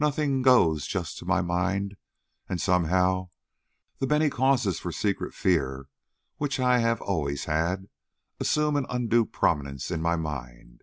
Nothing 0.00 0.40
goes 0.40 0.86
just 0.86 1.18
to 1.18 1.26
my 1.26 1.42
mind, 1.42 1.98
and 2.48 2.58
somehow 2.58 3.28
the 3.98 4.06
many 4.06 4.30
causes 4.30 4.80
for 4.80 4.90
secret 4.90 5.34
fear 5.34 5.88
which 6.38 6.58
I 6.58 6.78
have 6.78 7.02
always 7.02 7.44
had, 7.44 7.90
assume 8.40 8.76
an 8.76 8.86
undue 8.88 9.26
prominence 9.26 9.90
in 9.90 10.00
my 10.00 10.16
mind. 10.16 10.82